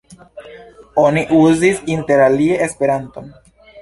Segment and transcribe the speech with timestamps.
[1.01, 3.29] Oni uzis interalie esperanton.